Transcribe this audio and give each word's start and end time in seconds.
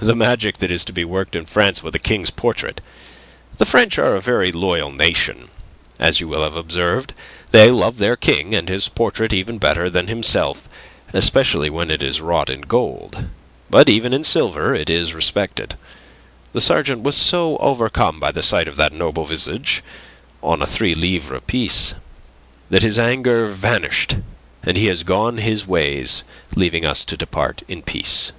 "The 0.00 0.14
magic 0.16 0.56
that 0.60 0.70
is 0.70 0.82
to 0.86 0.94
be 0.94 1.04
worked 1.04 1.36
in 1.36 1.44
France 1.44 1.82
with 1.82 1.94
a 1.94 1.98
King's 1.98 2.30
portrait. 2.30 2.80
The 3.58 3.66
French 3.66 3.98
are 3.98 4.16
a 4.16 4.20
very 4.22 4.50
loyal 4.50 4.90
nation, 4.90 5.50
as 5.98 6.20
you 6.20 6.26
will 6.28 6.42
have 6.42 6.56
observed. 6.56 7.12
They 7.50 7.70
love 7.70 7.98
their 7.98 8.16
King 8.16 8.54
and 8.54 8.66
his 8.70 8.88
portrait 8.88 9.30
even 9.34 9.58
better 9.58 9.90
than 9.90 10.06
himself, 10.06 10.70
especially 11.12 11.68
when 11.68 11.90
it 11.90 12.02
is 12.02 12.22
wrought 12.22 12.48
in 12.48 12.62
gold. 12.62 13.26
But 13.68 13.90
even 13.90 14.14
in 14.14 14.24
silver 14.24 14.74
it 14.74 14.88
is 14.88 15.12
respected. 15.12 15.74
The 16.54 16.60
sergeant 16.62 17.02
was 17.02 17.14
so 17.14 17.58
overcome 17.58 18.18
by 18.18 18.32
the 18.32 18.42
sight 18.42 18.68
of 18.68 18.76
that 18.76 18.94
noble 18.94 19.26
visage 19.26 19.82
on 20.42 20.62
a 20.62 20.66
three 20.66 20.94
livre 20.94 21.42
piece 21.42 21.92
that 22.70 22.80
his 22.80 22.98
anger 22.98 23.48
vanished, 23.48 24.16
and 24.62 24.78
he 24.78 24.86
has 24.86 25.02
gone 25.04 25.36
his 25.36 25.66
ways 25.66 26.24
leaving 26.56 26.86
us 26.86 27.04
to 27.04 27.18
depart 27.18 27.60
in 27.68 27.82
peace." 27.82 28.32